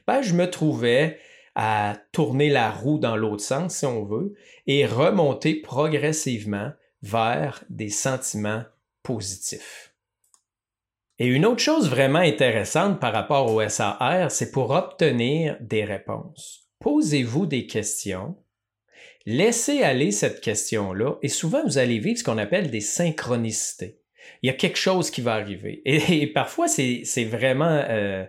ben, 0.07 0.21
je 0.21 0.35
me 0.35 0.51
trouvais 0.51 1.19
à 1.55 1.97
tourner 2.13 2.49
la 2.49 2.71
roue 2.71 2.99
dans 2.99 3.17
l'autre 3.17 3.43
sens, 3.43 3.77
si 3.77 3.87
on 3.87 4.05
veut, 4.05 4.35
et 4.67 4.87
remonter 4.87 5.55
progressivement 5.55 6.73
vers 7.03 7.65
des 7.69 7.91
sentiments 7.91 8.65
positifs. 9.03 9.95
Et 11.19 11.27
une 11.27 11.47
autre 11.47 11.61
chose 11.61 11.91
vraiment 11.91 12.19
intéressante 12.19 12.99
par 12.99 13.13
rapport 13.13 13.53
au 13.53 13.69
SAR, 13.69 14.31
c'est 14.31 14.51
pour 14.51 14.71
obtenir 14.71 15.57
des 15.61 15.85
réponses. 15.85 16.69
Posez-vous 16.81 17.47
des 17.47 17.67
questions, 17.67 18.37
laissez 19.27 19.83
aller 19.83 20.11
cette 20.11 20.41
question-là, 20.41 21.17
et 21.23 21.29
souvent 21.29 21.63
vous 21.65 21.79
allez 21.79 21.99
vivre 21.99 22.19
ce 22.19 22.25
qu'on 22.25 22.39
appelle 22.39 22.71
des 22.71 22.81
synchronicités. 22.81 24.01
Il 24.43 24.49
y 24.49 24.51
a 24.51 24.55
quelque 24.55 24.79
chose 24.79 25.11
qui 25.11 25.21
va 25.21 25.35
arriver. 25.35 25.83
Et, 25.85 26.27
parfois, 26.27 26.67
c'est 26.67 27.25
vraiment, 27.25 27.85
euh, 27.89 28.25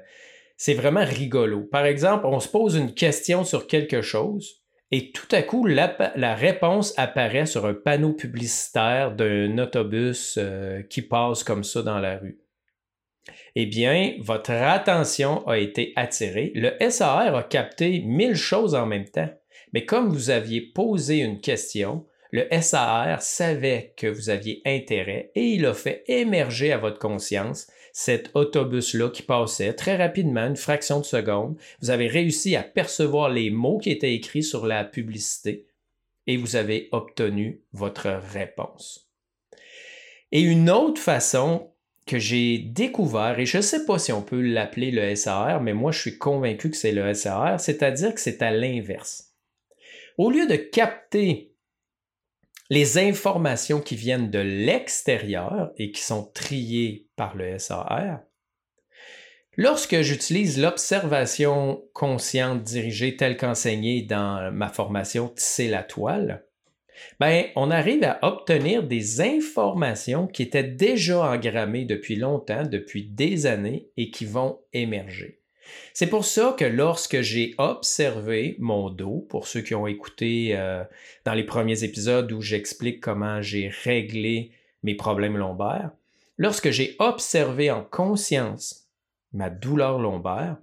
vraiment 0.71 1.05
rigolo. 1.05 1.61
Par 1.61 1.85
exemple, 1.85 2.25
on 2.25 2.39
se 2.39 2.47
pose 2.47 2.75
une 2.75 2.93
question 2.93 3.43
sur 3.43 3.67
quelque 3.67 4.01
chose, 4.01 4.61
et 4.91 5.11
tout 5.11 5.27
à 5.31 5.41
coup, 5.41 5.65
la, 5.65 6.13
la, 6.15 6.35
réponse 6.35 6.93
apparaît 6.97 7.45
sur 7.45 7.65
un 7.65 7.73
panneau 7.73 8.13
publicitaire 8.13 9.13
d'un 9.13 9.57
autobus 9.57 10.35
euh, 10.37 10.83
qui 10.83 11.01
passe 11.01 11.43
comme 11.43 11.63
ça 11.63 11.81
dans 11.81 11.99
la 11.99 12.17
rue 12.17 12.43
eh 13.55 13.65
bien, 13.65 14.15
votre 14.19 14.51
attention 14.51 15.47
a 15.47 15.57
été 15.57 15.93
attirée. 15.95 16.51
Le 16.55 16.71
SAR 16.89 17.35
a 17.35 17.43
capté 17.43 18.01
mille 18.01 18.35
choses 18.35 18.75
en 18.75 18.85
même 18.85 19.07
temps. 19.07 19.29
Mais 19.73 19.85
comme 19.85 20.09
vous 20.09 20.29
aviez 20.29 20.61
posé 20.61 21.19
une 21.19 21.39
question, 21.39 22.05
le 22.31 22.47
SAR 22.61 23.21
savait 23.21 23.93
que 23.95 24.07
vous 24.07 24.29
aviez 24.29 24.61
intérêt 24.65 25.31
et 25.35 25.45
il 25.45 25.65
a 25.65 25.73
fait 25.73 26.03
émerger 26.07 26.71
à 26.71 26.77
votre 26.77 26.99
conscience 26.99 27.67
cet 27.93 28.31
autobus-là 28.33 29.09
qui 29.09 29.21
passait 29.21 29.73
très 29.73 29.95
rapidement, 29.95 30.47
une 30.47 30.57
fraction 30.57 30.99
de 30.99 31.05
seconde. 31.05 31.55
Vous 31.79 31.91
avez 31.91 32.07
réussi 32.07 32.55
à 32.55 32.63
percevoir 32.63 33.29
les 33.29 33.51
mots 33.51 33.77
qui 33.77 33.91
étaient 33.91 34.15
écrits 34.15 34.43
sur 34.43 34.65
la 34.65 34.83
publicité 34.83 35.67
et 36.25 36.35
vous 36.35 36.55
avez 36.55 36.89
obtenu 36.91 37.61
votre 37.71 38.09
réponse. 38.09 39.07
Et 40.31 40.41
une 40.41 40.71
autre 40.71 40.99
façon 40.99 41.69
que 42.07 42.17
j'ai 42.17 42.57
découvert, 42.57 43.39
et 43.39 43.45
je 43.45 43.57
ne 43.57 43.61
sais 43.61 43.85
pas 43.85 43.99
si 43.99 44.11
on 44.11 44.23
peut 44.23 44.41
l'appeler 44.41 44.91
le 44.91 45.15
SAR, 45.15 45.61
mais 45.61 45.73
moi 45.73 45.91
je 45.91 45.99
suis 45.99 46.17
convaincu 46.17 46.71
que 46.71 46.75
c'est 46.75 46.91
le 46.91 47.13
SAR, 47.13 47.59
c'est-à-dire 47.59 48.13
que 48.13 48.19
c'est 48.19 48.41
à 48.41 48.51
l'inverse. 48.51 49.33
Au 50.17 50.31
lieu 50.31 50.47
de 50.47 50.55
capter 50.55 51.52
les 52.69 52.97
informations 52.97 53.81
qui 53.81 53.95
viennent 53.95 54.31
de 54.31 54.39
l'extérieur 54.39 55.71
et 55.77 55.91
qui 55.91 56.01
sont 56.01 56.31
triées 56.33 57.07
par 57.15 57.35
le 57.35 57.57
SAR, 57.59 58.19
lorsque 59.57 60.01
j'utilise 60.01 60.59
l'observation 60.59 61.83
consciente 61.93 62.63
dirigée 62.63 63.15
telle 63.15 63.37
qu'enseignée 63.37 64.03
dans 64.03 64.51
ma 64.51 64.69
formation 64.69 65.29
Tisser 65.29 65.67
la 65.67 65.83
toile, 65.83 66.45
ben, 67.19 67.45
on 67.55 67.71
arrive 67.71 68.03
à 68.03 68.19
obtenir 68.21 68.83
des 68.83 69.21
informations 69.21 70.27
qui 70.27 70.43
étaient 70.43 70.63
déjà 70.63 71.31
engrammées 71.31 71.85
depuis 71.85 72.15
longtemps, 72.15 72.63
depuis 72.63 73.03
des 73.03 73.45
années, 73.45 73.89
et 73.97 74.11
qui 74.11 74.25
vont 74.25 74.59
émerger. 74.73 75.42
C'est 75.93 76.07
pour 76.07 76.25
ça 76.25 76.55
que 76.57 76.65
lorsque 76.65 77.21
j'ai 77.21 77.53
observé 77.57 78.55
mon 78.59 78.89
dos, 78.89 79.25
pour 79.29 79.47
ceux 79.47 79.61
qui 79.61 79.75
ont 79.75 79.87
écouté 79.87 80.55
euh, 80.55 80.83
dans 81.25 81.33
les 81.33 81.43
premiers 81.43 81.83
épisodes 81.83 82.31
où 82.31 82.41
j'explique 82.41 82.99
comment 83.01 83.41
j'ai 83.41 83.71
réglé 83.83 84.51
mes 84.83 84.95
problèmes 84.95 85.37
lombaires, 85.37 85.91
lorsque 86.37 86.71
j'ai 86.71 86.95
observé 86.99 87.71
en 87.71 87.83
conscience 87.83 88.87
ma 89.31 89.49
douleur 89.49 89.99
lombaire, 89.99 90.57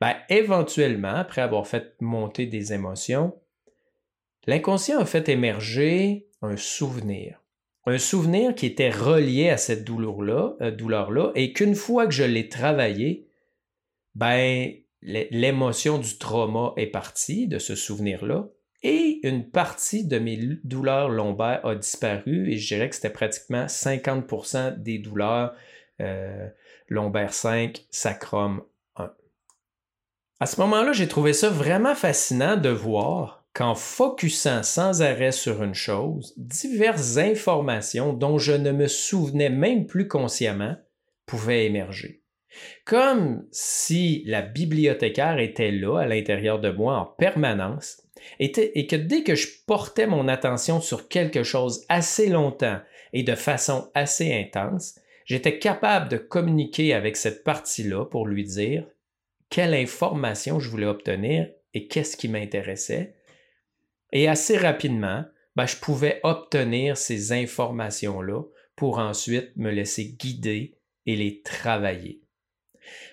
ben, 0.00 0.14
éventuellement, 0.28 1.14
après 1.14 1.40
avoir 1.40 1.66
fait 1.66 1.94
monter 2.00 2.46
des 2.46 2.72
émotions, 2.72 3.34
L'inconscient 4.46 4.98
a 4.98 5.04
fait 5.04 5.28
émerger 5.28 6.26
un 6.40 6.56
souvenir. 6.56 7.42
Un 7.86 7.98
souvenir 7.98 8.54
qui 8.54 8.66
était 8.66 8.90
relié 8.90 9.50
à 9.50 9.56
cette 9.56 9.84
douleur-là, 9.84 10.54
euh, 10.60 10.70
douleur-là 10.70 11.32
et 11.34 11.52
qu'une 11.52 11.74
fois 11.74 12.06
que 12.06 12.12
je 12.12 12.24
l'ai 12.24 12.48
travaillé, 12.48 13.26
ben, 14.20 14.74
l'émotion 15.00 15.96
du 15.96 16.18
trauma 16.18 16.74
est 16.76 16.88
partie 16.88 17.48
de 17.48 17.58
ce 17.58 17.74
souvenir-là 17.74 18.48
et 18.82 19.26
une 19.26 19.48
partie 19.48 20.06
de 20.06 20.18
mes 20.18 20.36
douleurs 20.62 21.08
lombaires 21.08 21.64
a 21.64 21.74
disparu 21.74 22.52
et 22.52 22.58
je 22.58 22.74
dirais 22.74 22.90
que 22.90 22.94
c'était 22.94 23.08
pratiquement 23.08 23.64
50% 23.64 24.76
des 24.76 24.98
douleurs 24.98 25.54
euh, 26.02 26.48
lombaires 26.88 27.32
5, 27.32 27.86
sacrum 27.90 28.62
1. 28.96 29.10
À 30.38 30.46
ce 30.46 30.60
moment-là, 30.60 30.92
j'ai 30.92 31.08
trouvé 31.08 31.32
ça 31.32 31.48
vraiment 31.48 31.94
fascinant 31.94 32.58
de 32.58 32.68
voir 32.68 33.46
qu'en 33.54 33.74
focusant 33.74 34.62
sans 34.62 35.00
arrêt 35.00 35.32
sur 35.32 35.62
une 35.62 35.74
chose, 35.74 36.34
diverses 36.36 37.16
informations 37.16 38.12
dont 38.12 38.36
je 38.36 38.52
ne 38.52 38.70
me 38.70 38.86
souvenais 38.86 39.50
même 39.50 39.86
plus 39.86 40.08
consciemment 40.08 40.76
pouvaient 41.24 41.64
émerger. 41.64 42.19
Comme 42.84 43.46
si 43.50 44.22
la 44.26 44.42
bibliothécaire 44.42 45.38
était 45.38 45.70
là 45.70 45.98
à 45.98 46.06
l'intérieur 46.06 46.60
de 46.60 46.70
moi 46.70 46.98
en 46.98 47.06
permanence 47.06 48.02
et 48.38 48.50
que 48.86 48.96
dès 48.96 49.22
que 49.22 49.34
je 49.34 49.48
portais 49.66 50.06
mon 50.06 50.28
attention 50.28 50.80
sur 50.80 51.08
quelque 51.08 51.42
chose 51.42 51.84
assez 51.88 52.28
longtemps 52.28 52.80
et 53.12 53.22
de 53.22 53.34
façon 53.34 53.90
assez 53.94 54.34
intense, 54.34 54.98
j'étais 55.24 55.58
capable 55.58 56.08
de 56.08 56.16
communiquer 56.16 56.92
avec 56.92 57.16
cette 57.16 57.44
partie-là 57.44 58.04
pour 58.04 58.26
lui 58.26 58.44
dire 58.44 58.86
quelle 59.48 59.74
information 59.74 60.60
je 60.60 60.68
voulais 60.68 60.86
obtenir 60.86 61.48
et 61.74 61.86
qu'est-ce 61.86 62.16
qui 62.16 62.28
m'intéressait. 62.28 63.14
Et 64.12 64.28
assez 64.28 64.56
rapidement, 64.56 65.24
ben, 65.56 65.66
je 65.66 65.76
pouvais 65.76 66.20
obtenir 66.22 66.96
ces 66.96 67.32
informations-là 67.32 68.42
pour 68.76 68.98
ensuite 68.98 69.50
me 69.56 69.70
laisser 69.70 70.16
guider 70.18 70.78
et 71.06 71.16
les 71.16 71.42
travailler. 71.42 72.22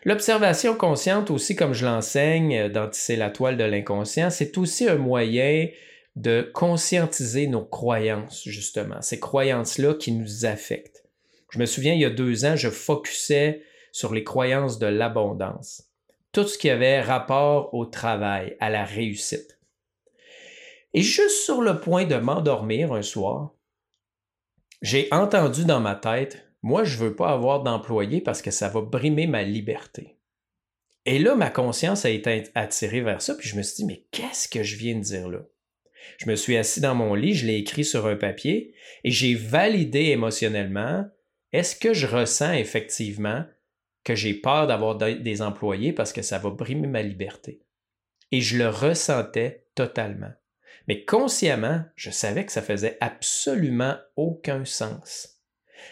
L'observation 0.04 0.76
consciente 0.76 1.30
aussi, 1.32 1.56
comme 1.56 1.74
je 1.74 1.86
l'enseigne 1.86 2.70
dans 2.70 2.90
Tisser 2.90 3.16
la 3.16 3.30
toile 3.30 3.58
de 3.58 3.64
l'inconscient, 3.64 4.30
c'est 4.30 4.58
aussi 4.58 4.88
un 4.88 4.98
moyen 4.98 5.68
de 6.16 6.50
conscientiser 6.54 7.48
nos 7.48 7.64
croyances, 7.64 8.44
justement, 8.48 9.02
ces 9.02 9.20
croyances-là 9.20 9.94
qui 9.94 10.12
nous 10.12 10.46
affectent. 10.46 11.06
Je 11.52 11.60
me 11.60 11.66
souviens, 11.66 11.94
il 11.94 12.02
y 12.02 12.06
a 12.06 12.10
deux 12.10 12.46
ans, 12.46 12.56
je 12.56 12.70
focusais 12.70 13.62
sur 13.92 14.14
les 14.14 14.24
croyances 14.24 14.80
de 14.80 14.88
l'abondance, 14.88 15.84
tout 16.32 16.48
ce 16.48 16.58
qui 16.58 16.70
avait 16.70 17.02
rapport 17.02 17.74
au 17.74 17.86
travail, 17.86 18.58
à 18.60 18.70
la 18.70 18.84
réussite. 18.84 19.60
Et 20.94 21.02
juste 21.02 21.44
sur 21.46 21.62
le 21.62 21.80
point 21.80 22.06
de 22.06 22.16
m'endormir 22.16 22.94
un 22.94 23.02
soir, 23.02 23.54
j'ai 24.82 25.08
entendu 25.12 25.66
dans 25.66 25.80
ma 25.80 25.96
tête 25.96 26.47
moi, 26.68 26.84
je 26.84 26.98
ne 26.98 27.08
veux 27.08 27.16
pas 27.16 27.30
avoir 27.30 27.64
d'employé 27.64 28.20
parce 28.20 28.42
que 28.42 28.52
ça 28.52 28.68
va 28.68 28.82
brimer 28.82 29.26
ma 29.26 29.42
liberté. 29.42 30.18
Et 31.06 31.18
là, 31.18 31.34
ma 31.34 31.50
conscience 31.50 32.04
a 32.04 32.10
été 32.10 32.44
attirée 32.56 33.00
vers 33.00 33.22
ça, 33.22 33.36
puis 33.36 33.48
je 33.48 33.56
me 33.56 33.62
suis 33.62 33.78
dit, 33.78 33.86
mais 33.86 34.06
qu'est-ce 34.12 34.50
que 34.50 34.64
je 34.64 34.76
viens 34.76 34.96
de 34.96 35.02
dire 35.02 35.30
là? 35.30 35.40
Je 36.18 36.30
me 36.30 36.36
suis 36.36 36.58
assis 36.58 36.82
dans 36.82 36.94
mon 36.94 37.16
lit, 37.16 37.36
je 37.36 37.46
l'ai 37.46 37.56
écrit 37.56 37.86
sur 37.86 38.06
un 38.06 38.18
papier 38.18 38.74
et 39.06 39.12
j'ai 39.12 39.34
validé 39.34 40.08
émotionnellement, 40.08 41.06
est-ce 41.54 41.74
que 41.74 41.94
je 41.94 42.06
ressens 42.06 42.56
effectivement 42.56 43.46
que 44.04 44.14
j'ai 44.14 44.34
peur 44.34 44.68
d'avoir 44.68 44.98
des 44.98 45.42
employés 45.42 45.94
parce 45.94 46.12
que 46.12 46.22
ça 46.22 46.38
va 46.38 46.50
brimer 46.50 46.88
ma 46.88 47.02
liberté? 47.02 47.62
Et 48.34 48.42
je 48.42 48.58
le 48.58 48.68
ressentais 48.68 49.68
totalement. 49.74 50.34
Mais 50.90 51.06
consciemment, 51.06 51.86
je 51.96 52.10
savais 52.10 52.46
que 52.46 52.52
ça 52.52 52.62
faisait 52.62 52.98
absolument 53.00 53.96
aucun 54.18 54.66
sens. 54.66 55.37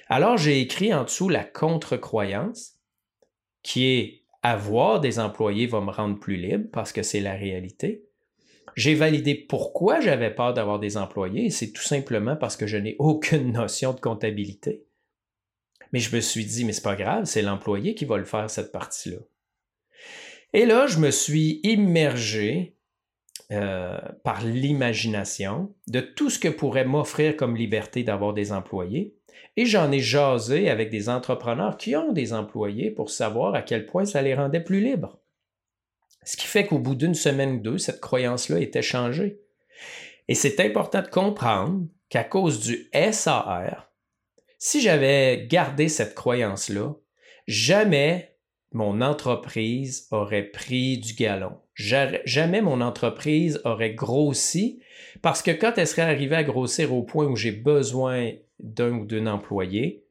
Alors 0.08 0.38
j'ai 0.38 0.62
écrit 0.62 0.94
en 0.94 1.04
dessous 1.04 1.30
la 1.30 1.44
contre-croyance, 1.44 2.76
qui 3.64 3.86
est 3.88 4.22
avoir 4.44 5.00
des 5.00 5.18
employés 5.18 5.66
va 5.66 5.82
me 5.82 5.90
rendre 5.90 6.20
plus 6.20 6.36
libre 6.36 6.70
parce 6.72 6.92
que 6.92 7.02
c'est 7.02 7.20
la 7.20 7.34
réalité. 7.34 8.06
J'ai 8.76 8.94
validé 8.94 9.34
pourquoi 9.34 10.02
j'avais 10.02 10.34
peur 10.34 10.54
d'avoir 10.54 10.80
des 10.80 10.98
employés, 10.98 11.50
c'est 11.50 11.72
tout 11.72 11.82
simplement 11.82 12.36
parce 12.36 12.58
que 12.58 12.68
je 12.68 12.78
n'ai 12.78 12.96
aucune 13.00 13.54
notion 13.54 13.94
de 13.94 14.00
comptabilité. 14.00 14.84
Mais 15.94 16.00
je 16.00 16.16
me 16.16 16.22
suis 16.22 16.46
dit, 16.46 16.66
mais 16.66 16.74
c'est 16.74 16.84
pas 16.84 16.96
grave, 16.96 17.26
c'est 17.26 17.42
l'employé 17.42 17.96
qui 17.96 18.06
va 18.06 18.18
le 18.18 18.26
faire 18.26 18.50
cette 18.50 18.72
partie-là. 18.72 19.18
Et 20.54 20.66
là, 20.66 20.88
je 20.88 21.00
me 21.00 21.10
suis 21.10 21.60
immergé 21.64 22.76
euh, 23.52 23.98
par 24.24 24.44
l'imagination 24.44 25.74
de 25.88 26.02
tout 26.02 26.30
ce 26.30 26.40
que 26.40 26.48
pourrait 26.48 26.86
m'offrir 26.86 27.36
comme 27.38 27.56
liberté 27.56 28.04
d'avoir 28.04 28.34
des 28.34 28.52
employés. 28.52 29.15
Et 29.58 29.66
j'en 29.66 29.92
ai 29.92 30.00
jasé 30.00 30.70
avec 30.70 30.90
des 30.90 31.10
entrepreneurs 31.10 31.78
qui 31.78 31.96
ont 31.96 32.12
des 32.12 32.34
employés 32.34 32.92
pour 32.92 33.10
savoir 33.10 33.56
à 33.56 33.62
quel 33.62 33.86
point 33.86 34.06
ça 34.06 34.22
les 34.22 34.36
rendait 34.36 34.64
plus 34.64 34.82
libres. 34.82 35.20
Ce 36.24 36.36
qui 36.38 36.48
fait 36.48 36.66
qu'au 36.66 36.80
bout 36.80 36.96
d'une 36.96 37.14
semaine 37.14 37.56
ou 37.56 37.60
deux, 37.60 37.78
cette 37.78 38.02
croyance-là 38.02 38.60
était 38.60 38.82
changée. 38.82 39.40
Et 40.28 40.36
c'est 40.36 40.60
important 40.60 41.02
de 41.02 41.08
comprendre 41.08 41.86
qu'à 42.10 42.24
cause 42.24 42.60
du 42.60 42.90
SAR, 43.12 43.92
si 44.58 44.82
j'avais 44.82 45.46
gardé 45.48 45.88
cette 45.88 46.16
croyance-là, 46.16 46.96
jamais 47.48 48.36
mon 48.72 49.02
entreprise 49.02 50.08
aurait 50.12 50.44
pris 50.44 50.98
du 50.98 51.14
galon. 51.14 51.58
Jamais 51.76 52.62
mon 52.62 52.82
entreprise 52.82 53.62
aurait 53.64 53.94
grossi 53.94 54.82
parce 55.22 55.42
que 55.42 55.52
quand 55.52 55.74
elle 55.78 55.88
serait 55.88 56.02
arrivée 56.02 56.36
à 56.36 56.44
grossir 56.44 56.94
au 56.94 57.04
point 57.04 57.26
où 57.26 57.36
j'ai 57.36 57.52
besoin 57.52 58.32
d'un 58.60 58.92
ou 58.92 59.06
d'une 59.06 59.28
employé, 59.28 60.06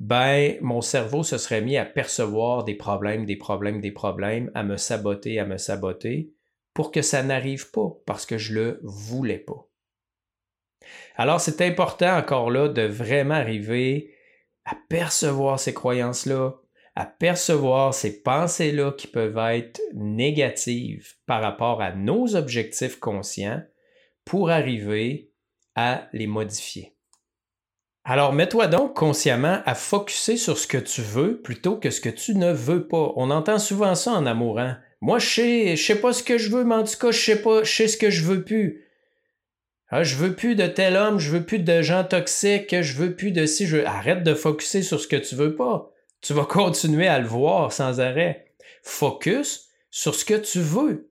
ben, 0.00 0.56
mon 0.60 0.80
cerveau 0.80 1.22
se 1.22 1.38
serait 1.38 1.62
mis 1.62 1.76
à 1.76 1.84
percevoir 1.84 2.64
des 2.64 2.74
problèmes, 2.74 3.24
des 3.24 3.36
problèmes, 3.36 3.80
des 3.80 3.92
problèmes, 3.92 4.50
à 4.54 4.62
me 4.62 4.76
saboter, 4.76 5.38
à 5.38 5.46
me 5.46 5.56
saboter, 5.56 6.32
pour 6.72 6.90
que 6.90 7.02
ça 7.02 7.22
n'arrive 7.22 7.70
pas, 7.70 7.90
parce 8.04 8.26
que 8.26 8.36
je 8.36 8.54
le 8.54 8.80
voulais 8.82 9.38
pas. 9.38 9.68
Alors, 11.16 11.40
c'est 11.40 11.60
important 11.60 12.16
encore 12.16 12.50
là 12.50 12.68
de 12.68 12.82
vraiment 12.82 13.34
arriver 13.34 14.12
à 14.64 14.76
percevoir 14.88 15.60
ces 15.60 15.72
croyances-là, 15.72 16.54
à 16.96 17.06
percevoir 17.06 17.94
ces 17.94 18.22
pensées-là 18.22 18.92
qui 18.92 19.06
peuvent 19.06 19.38
être 19.38 19.80
négatives 19.94 21.14
par 21.26 21.42
rapport 21.42 21.80
à 21.80 21.92
nos 21.92 22.36
objectifs 22.36 22.98
conscients 22.98 23.62
pour 24.24 24.50
arriver 24.50 25.30
à 25.74 26.08
les 26.12 26.26
modifier. 26.26 26.93
Alors, 28.06 28.34
mets-toi 28.34 28.66
donc 28.66 28.94
consciemment 28.94 29.62
à 29.64 29.74
focuser 29.74 30.36
sur 30.36 30.58
ce 30.58 30.66
que 30.66 30.76
tu 30.76 31.00
veux 31.00 31.40
plutôt 31.40 31.76
que 31.76 31.88
ce 31.88 32.02
que 32.02 32.10
tu 32.10 32.34
ne 32.34 32.52
veux 32.52 32.86
pas. 32.86 33.12
On 33.16 33.30
entend 33.30 33.58
souvent 33.58 33.94
ça 33.94 34.12
en 34.12 34.26
amour. 34.26 34.60
Hein? 34.60 34.78
Moi, 35.00 35.18
je 35.18 35.26
sais, 35.26 35.76
je 35.76 35.82
sais 35.82 35.94
pas 35.94 36.12
ce 36.12 36.22
que 36.22 36.36
je 36.36 36.50
veux, 36.50 36.64
mais 36.64 36.74
en 36.74 36.84
tout 36.84 36.98
cas, 36.98 37.12
je 37.12 37.18
sais 37.18 37.40
pas, 37.40 37.64
je 37.64 37.72
sais 37.74 37.88
ce 37.88 37.96
que 37.96 38.10
je 38.10 38.24
veux 38.24 38.44
plus. 38.44 38.84
Ah, 39.88 40.02
je 40.02 40.16
veux 40.16 40.34
plus 40.34 40.54
de 40.54 40.66
tel 40.66 40.96
homme, 40.96 41.18
je 41.18 41.30
veux 41.30 41.44
plus 41.44 41.60
de 41.60 41.80
gens 41.80 42.04
toxiques, 42.04 42.78
je 42.78 42.94
veux 42.94 43.16
plus 43.16 43.30
de 43.30 43.46
si 43.46 43.66
je 43.66 43.78
arrête 43.78 44.22
de 44.22 44.34
focuser 44.34 44.82
sur 44.82 45.00
ce 45.00 45.08
que 45.08 45.16
tu 45.16 45.34
veux 45.34 45.56
pas. 45.56 45.90
Tu 46.20 46.34
vas 46.34 46.44
continuer 46.48 47.06
à 47.06 47.18
le 47.18 47.26
voir 47.26 47.72
sans 47.72 48.00
arrêt. 48.00 48.52
Focus 48.82 49.70
sur 49.90 50.14
ce 50.14 50.26
que 50.26 50.34
tu 50.34 50.60
veux. 50.60 51.10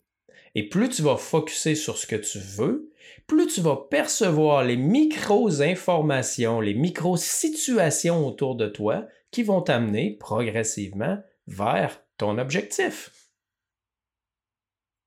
Et 0.53 0.69
plus 0.69 0.89
tu 0.89 1.01
vas 1.01 1.17
focuser 1.17 1.73
sur 1.73 1.97
ce 1.97 2.05
que 2.05 2.15
tu 2.15 2.37
veux, 2.37 2.91
plus 3.27 3.47
tu 3.47 3.61
vas 3.61 3.77
percevoir 3.89 4.63
les 4.63 4.77
micro-informations, 4.77 6.59
les 6.59 6.73
micro-situations 6.73 8.27
autour 8.27 8.55
de 8.55 8.67
toi 8.67 9.05
qui 9.31 9.43
vont 9.43 9.61
t'amener 9.61 10.17
progressivement 10.19 11.17
vers 11.47 12.01
ton 12.17 12.37
objectif. 12.37 13.11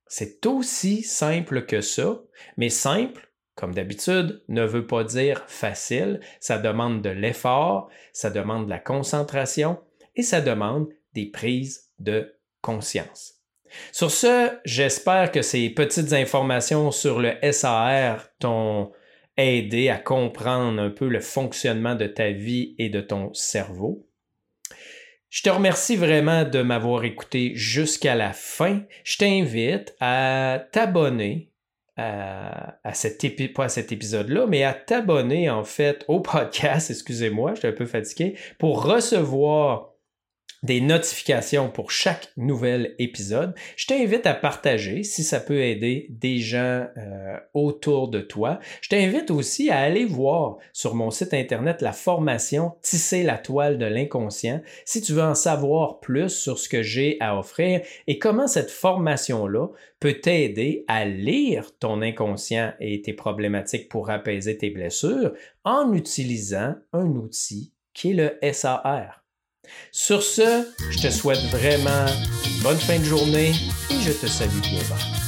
C'est 0.09 0.47
aussi 0.47 1.03
simple 1.03 1.67
que 1.67 1.81
ça, 1.81 2.23
mais 2.57 2.69
simple, 2.69 3.31
comme 3.55 3.75
d'habitude, 3.75 4.45
ne 4.49 4.65
veut 4.65 4.87
pas 4.87 5.03
dire 5.03 5.45
facile, 5.49 6.21
ça 6.41 6.59
demande 6.59 7.03
de 7.03 7.11
l'effort, 7.11 7.89
ça 8.13 8.31
demande 8.31 8.67
de 8.67 8.71
la 8.71 8.79
concentration 8.79 9.81
et 10.15 10.23
ça 10.23 10.41
demande 10.41 10.89
des 11.15 11.27
prises 11.27 11.91
de 11.99 12.37
conscience. 12.61 13.36
Sur 13.93 14.11
ce, 14.11 14.51
j'espère 14.65 15.31
que 15.31 15.43
ces 15.43 15.71
petites 15.71 16.13
informations 16.13 16.91
sur 16.91 17.21
le 17.21 17.35
SAR 17.53 18.29
t'ont 18.39 18.93
aidé 19.37 19.89
à 19.89 19.99
comprendre 19.99 20.81
un 20.81 20.91
peu 20.91 21.09
le 21.09 21.21
fonctionnement 21.21 21.95
de 21.95 22.07
ta 22.07 22.31
vie 22.31 22.75
et 22.79 22.89
de 22.89 23.01
ton 23.01 23.33
cerveau. 23.35 24.09
Je 25.29 25.43
te 25.43 25.51
remercie 25.51 25.97
vraiment 25.97 26.45
de 26.45 26.63
m'avoir 26.63 27.05
écouté 27.05 27.53
jusqu'à 27.55 28.15
la 28.15 28.33
fin. 28.33 28.83
Je 29.05 29.19
t'invite 29.19 29.95
à 30.01 30.65
t'abonner 30.73 31.53
à, 31.97 32.79
cet 32.93 33.53
pas 33.55 33.65
à 33.65 33.69
cet 33.69 33.91
épisode-là, 33.91 34.47
mais 34.47 34.65
à 34.65 34.75
t'abonner 34.75 35.51
en 35.51 35.65
fait 35.65 36.05
au 36.09 36.21
podcast, 36.21 36.91
excusez-moi, 36.91 37.55
je 37.55 37.61
suis 37.61 37.69
un 37.69 37.73
peu 37.73 37.87
fatigué, 37.87 38.37
pour 38.59 38.85
recevoir 38.85 39.96
des 40.63 40.81
notifications 40.81 41.71
pour 41.71 41.91
chaque 41.91 42.33
nouvel 42.37 42.95
épisode. 42.99 43.55
Je 43.77 43.87
t'invite 43.87 44.27
à 44.27 44.35
partager 44.35 45.03
si 45.03 45.23
ça 45.23 45.41
peut 45.41 45.61
aider 45.61 46.07
des 46.11 46.39
gens 46.39 46.87
euh, 46.97 47.37
autour 47.55 48.09
de 48.09 48.21
toi. 48.21 48.59
Je 48.81 48.89
t'invite 48.89 49.31
aussi 49.31 49.71
à 49.71 49.81
aller 49.81 50.05
voir 50.05 50.57
sur 50.73 50.95
mon 50.95 51.11
site 51.11 51.35
internet 51.35 51.83
la 51.83 51.93
formation 51.93 52.73
Tisser 52.83 53.23
la 53.23 53.39
toile 53.39 53.79
de 53.79 53.87
l'inconscient 53.87 54.61
si 54.85 55.01
tu 55.01 55.13
veux 55.13 55.23
en 55.23 55.35
savoir 55.35 56.01
plus 56.01 56.31
sur 56.31 56.59
ce 56.59 56.69
que 56.69 56.83
j'ai 56.83 57.17
à 57.21 57.39
offrir 57.39 57.83
et 58.07 58.19
comment 58.19 58.47
cette 58.47 58.71
formation-là 58.71 59.69
peut 60.01 60.15
t'aider 60.21 60.85
à 60.89 61.05
lire 61.05 61.77
ton 61.79 62.03
inconscient 62.03 62.73
et 62.81 63.03
tes 63.03 63.13
problématiques 63.13 63.89
pour 63.89 64.11
apaiser 64.11 64.57
tes 64.59 64.71
blessures 64.71 65.33
en 65.65 65.93
utilisant 65.93 66.75
un 66.93 67.09
outil 67.17 67.73
qui 67.93 68.11
est 68.11 68.15
le 68.15 68.53
SAR. 68.53 69.26
Sur 69.93 70.23
ce, 70.23 70.69
je 70.91 70.99
te 70.99 71.11
souhaite 71.11 71.43
vraiment 71.51 72.07
bonne 72.63 72.79
fin 72.79 72.99
de 72.99 73.05
journée 73.05 73.53
et 73.91 74.01
je 74.01 74.13
te 74.13 74.27
salue 74.27 74.61
bien 74.61 74.81
bas. 74.89 75.26